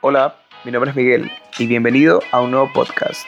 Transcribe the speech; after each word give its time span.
Hola, 0.00 0.36
mi 0.64 0.70
nombre 0.70 0.90
es 0.90 0.96
Miguel 0.96 1.28
y 1.58 1.66
bienvenido 1.66 2.20
a 2.30 2.40
un 2.40 2.52
nuevo 2.52 2.72
podcast. 2.72 3.26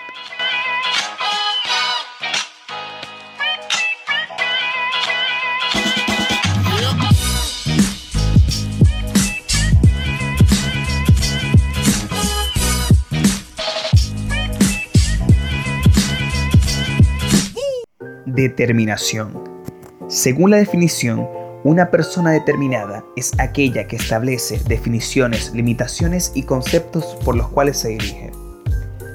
Determinación. 18.27 19.43
Según 20.07 20.53
la 20.53 20.59
definición, 20.59 21.40
una 21.63 21.91
persona 21.91 22.31
determinada 22.31 23.05
es 23.17 23.33
aquella 23.39 23.87
que 23.87 23.97
establece 23.97 24.61
definiciones, 24.67 25.53
limitaciones 25.53 26.33
y 26.35 26.45
conceptos 26.45 27.19
por 27.23 27.37
los 27.37 27.49
cuales 27.49 27.77
se 27.79 27.89
dirige. 27.89 28.33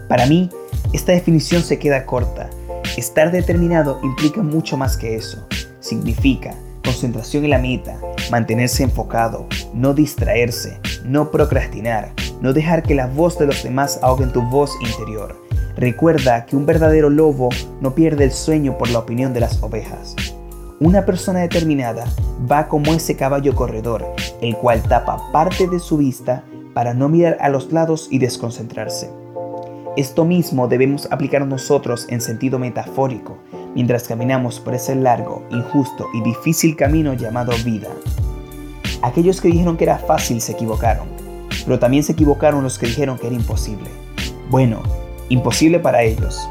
Para 0.07 0.27
mí, 0.27 0.51
esta 0.93 1.11
definición 1.11 1.63
se 1.63 1.79
queda 1.79 2.05
corta. 2.05 2.49
Estar 2.97 3.31
determinado 3.31 3.99
implica 4.03 4.43
mucho 4.43 4.77
más 4.77 4.95
que 4.95 5.15
eso. 5.15 5.47
Significa 5.79 6.53
concentración 6.83 7.45
en 7.45 7.49
la 7.49 7.57
meta, 7.57 7.97
mantenerse 8.29 8.83
enfocado, 8.83 9.47
no 9.73 9.95
distraerse, 9.95 10.79
no 11.03 11.31
procrastinar, 11.31 12.13
no 12.41 12.53
dejar 12.53 12.83
que 12.83 12.93
la 12.93 13.07
voz 13.07 13.39
de 13.39 13.47
los 13.47 13.63
demás 13.63 13.99
ahoguen 14.03 14.31
tu 14.31 14.43
voz 14.43 14.71
interior. 14.81 15.35
Recuerda 15.77 16.45
que 16.45 16.55
un 16.55 16.67
verdadero 16.67 17.09
lobo 17.09 17.49
no 17.81 17.95
pierde 17.95 18.25
el 18.25 18.31
sueño 18.31 18.77
por 18.77 18.89
la 18.91 18.99
opinión 18.99 19.33
de 19.33 19.39
las 19.39 19.63
ovejas. 19.63 20.15
Una 20.79 21.05
persona 21.05 21.39
determinada 21.39 22.05
va 22.51 22.67
como 22.67 22.93
ese 22.93 23.15
caballo 23.15 23.55
corredor, 23.55 24.05
el 24.41 24.55
cual 24.57 24.81
tapa 24.83 25.31
parte 25.31 25.67
de 25.67 25.79
su 25.79 25.97
vista 25.97 26.43
para 26.73 26.93
no 26.93 27.09
mirar 27.09 27.37
a 27.39 27.49
los 27.49 27.71
lados 27.71 28.07
y 28.11 28.19
desconcentrarse. 28.19 29.09
Esto 29.97 30.25
mismo 30.25 30.67
debemos 30.67 31.07
aplicar 31.09 31.45
nosotros 31.47 32.05
en 32.09 32.19
sentido 32.19 32.59
metafórico, 32.59 33.37
mientras 33.73 34.07
caminamos 34.07 34.59
por 34.59 34.75
ese 34.75 34.93
largo, 34.95 35.43
injusto 35.51 36.07
y 36.13 36.21
difícil 36.21 36.75
camino 36.75 37.13
llamado 37.13 37.53
vida. 37.63 37.87
Aquellos 39.01 39.39
que 39.39 39.47
dijeron 39.47 39.77
que 39.77 39.85
era 39.85 39.97
fácil 39.97 40.41
se 40.41 40.51
equivocaron, 40.51 41.07
pero 41.63 41.79
también 41.79 42.03
se 42.03 42.11
equivocaron 42.11 42.63
los 42.63 42.77
que 42.77 42.87
dijeron 42.87 43.17
que 43.17 43.27
era 43.27 43.35
imposible. 43.35 43.89
Bueno, 44.49 44.83
imposible 45.29 45.79
para 45.79 46.03
ellos. 46.03 46.47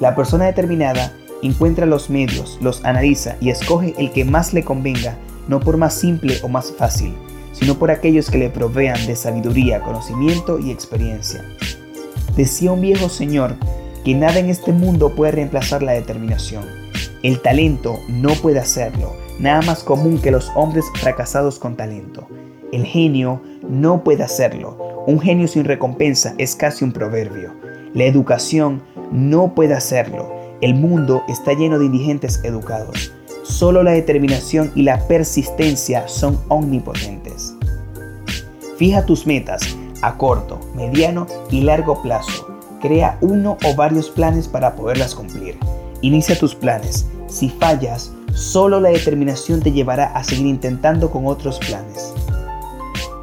La 0.00 0.14
persona 0.14 0.46
determinada 0.46 1.12
encuentra 1.42 1.86
los 1.86 2.08
medios, 2.10 2.58
los 2.60 2.84
analiza 2.84 3.36
y 3.40 3.50
escoge 3.50 3.94
el 3.98 4.12
que 4.12 4.24
más 4.24 4.54
le 4.54 4.64
convenga, 4.64 5.16
no 5.48 5.60
por 5.60 5.76
más 5.76 5.94
simple 5.94 6.38
o 6.42 6.48
más 6.48 6.72
fácil, 6.72 7.14
sino 7.52 7.78
por 7.78 7.90
aquellos 7.90 8.30
que 8.30 8.38
le 8.38 8.50
provean 8.50 9.06
de 9.06 9.16
sabiduría, 9.16 9.80
conocimiento 9.80 10.58
y 10.58 10.70
experiencia. 10.70 11.44
Decía 12.36 12.72
un 12.72 12.80
viejo 12.80 13.08
señor 13.08 13.56
que 14.04 14.14
nada 14.14 14.38
en 14.38 14.48
este 14.50 14.72
mundo 14.72 15.14
puede 15.14 15.32
reemplazar 15.32 15.82
la 15.82 15.92
determinación. 15.92 16.64
El 17.22 17.40
talento 17.40 17.98
no 18.08 18.34
puede 18.34 18.58
hacerlo, 18.58 19.12
nada 19.38 19.62
más 19.62 19.84
común 19.84 20.18
que 20.18 20.30
los 20.30 20.50
hombres 20.54 20.86
fracasados 20.94 21.58
con 21.58 21.76
talento. 21.76 22.26
El 22.72 22.86
genio 22.86 23.42
no 23.68 24.02
puede 24.02 24.22
hacerlo, 24.22 25.04
un 25.06 25.20
genio 25.20 25.46
sin 25.46 25.64
recompensa 25.64 26.34
es 26.38 26.56
casi 26.56 26.84
un 26.84 26.92
proverbio. 26.92 27.52
La 27.94 28.04
educación 28.04 28.82
no 29.12 29.54
puede 29.54 29.74
hacerlo, 29.74 30.41
el 30.62 30.76
mundo 30.76 31.24
está 31.28 31.54
lleno 31.54 31.78
de 31.78 31.86
indigentes 31.86 32.40
educados. 32.44 33.12
Solo 33.42 33.82
la 33.82 33.90
determinación 33.90 34.70
y 34.76 34.82
la 34.82 35.06
persistencia 35.08 36.06
son 36.06 36.38
omnipotentes. 36.48 37.54
Fija 38.76 39.04
tus 39.04 39.26
metas 39.26 39.76
a 40.02 40.16
corto, 40.16 40.60
mediano 40.76 41.26
y 41.50 41.62
largo 41.62 42.00
plazo. 42.00 42.46
Crea 42.80 43.18
uno 43.20 43.58
o 43.64 43.74
varios 43.74 44.08
planes 44.08 44.46
para 44.46 44.76
poderlas 44.76 45.16
cumplir. 45.16 45.58
Inicia 46.00 46.38
tus 46.38 46.54
planes. 46.54 47.06
Si 47.26 47.48
fallas, 47.48 48.12
solo 48.32 48.80
la 48.80 48.90
determinación 48.90 49.60
te 49.60 49.72
llevará 49.72 50.12
a 50.14 50.22
seguir 50.22 50.46
intentando 50.46 51.10
con 51.10 51.26
otros 51.26 51.58
planes. 51.58 52.14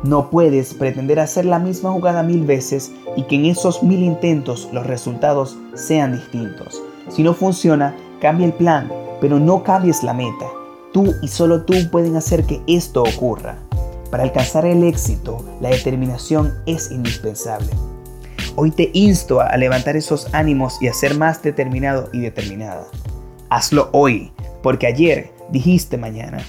No 0.03 0.29
puedes 0.29 0.73
pretender 0.73 1.21
hacer 1.21 1.45
la 1.45 1.59
misma 1.59 1.91
jugada 1.91 2.21
mil 2.21 2.45
veces 2.45 2.91
y 3.15 3.23
que 3.23 3.35
en 3.35 3.45
esos 3.45 3.81
mil 3.81 4.03
intentos 4.03 4.67
los 4.73 4.85
resultados 4.85 5.57
sean 5.73 6.13
distintos. 6.13 6.81
Si 7.09 7.23
no 7.23 7.33
funciona, 7.33 7.95
cambia 8.21 8.45
el 8.45 8.53
plan, 8.53 8.91
pero 9.19 9.39
no 9.39 9.63
cambies 9.63 10.03
la 10.03 10.13
meta. 10.13 10.45
Tú 10.93 11.15
y 11.21 11.27
solo 11.27 11.63
tú 11.63 11.73
pueden 11.91 12.15
hacer 12.15 12.45
que 12.45 12.61
esto 12.67 13.03
ocurra. 13.03 13.57
Para 14.11 14.23
alcanzar 14.23 14.65
el 14.65 14.83
éxito, 14.83 15.45
la 15.61 15.69
determinación 15.69 16.53
es 16.65 16.91
indispensable. 16.91 17.69
Hoy 18.55 18.71
te 18.71 18.89
insto 18.93 19.39
a 19.41 19.55
levantar 19.57 19.95
esos 19.95 20.33
ánimos 20.33 20.81
y 20.81 20.87
a 20.87 20.93
ser 20.93 21.15
más 21.15 21.41
determinado 21.41 22.09
y 22.11 22.19
determinada. 22.19 22.87
Hazlo 23.49 23.89
hoy, 23.91 24.31
porque 24.61 24.87
ayer 24.87 25.31
dijiste 25.51 25.97
mañana. 25.97 26.43